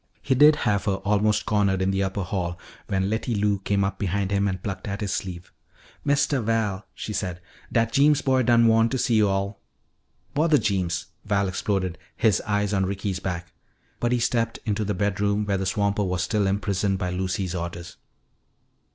He 0.19 0.33
did 0.33 0.55
have 0.65 0.85
her 0.85 0.95
almost 0.95 1.45
cornered 1.45 1.79
in 1.79 1.91
the 1.91 2.01
upper 2.01 2.23
hall 2.23 2.57
when 2.87 3.07
Letty 3.07 3.35
Lou 3.35 3.59
came 3.59 3.83
up 3.83 3.99
behind 3.99 4.31
him 4.31 4.47
and 4.47 4.63
plucked 4.63 4.87
at 4.87 5.01
his 5.01 5.13
sleeve. 5.13 5.53
"Mistuh 6.03 6.41
Val," 6.41 6.87
she 6.95 7.13
said, 7.13 7.39
"dat 7.71 7.93
Jeems 7.93 8.23
boy 8.23 8.41
done 8.41 8.65
wan' 8.65 8.89
to 8.89 8.97
see 8.97 9.17
yo'all." 9.17 9.59
"Bother 10.33 10.57
Jeems!" 10.57 11.05
Val 11.23 11.47
exploded, 11.47 11.99
his 12.17 12.41
eyes 12.47 12.73
on 12.73 12.87
Ricky's 12.87 13.19
back. 13.19 13.53
But 13.99 14.11
he 14.11 14.17
stepped 14.19 14.57
into 14.65 14.83
the 14.83 14.95
bedroom 14.95 15.45
where 15.45 15.59
the 15.59 15.67
swamper 15.67 16.03
was 16.03 16.23
still 16.23 16.47
imprisoned 16.47 16.97
by 16.97 17.11
Lucy's 17.11 17.53
orders. 17.53 17.97